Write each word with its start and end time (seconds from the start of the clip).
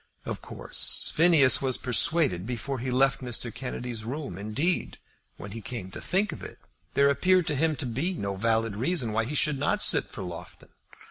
Of 0.25 0.41
course 0.41 1.11
Phineas 1.13 1.61
was 1.61 1.77
persuaded 1.77 2.43
before 2.47 2.79
he 2.79 2.89
left 2.89 3.21
Mr. 3.21 3.53
Kennedy's 3.53 4.03
room. 4.03 4.35
Indeed, 4.35 4.97
when 5.37 5.51
he 5.51 5.61
came 5.61 5.91
to 5.91 6.01
think 6.01 6.31
of 6.31 6.41
it, 6.41 6.57
there 6.95 7.11
appeared 7.11 7.45
to 7.45 7.55
him 7.55 7.75
to 7.75 7.85
be 7.85 8.13
no 8.15 8.33
valid 8.33 8.75
reason 8.75 9.11
why 9.11 9.25
he 9.25 9.35
should 9.35 9.59
not 9.59 9.79
sit 9.83 10.05
for 10.05 10.23
Loughton. 10.23 10.69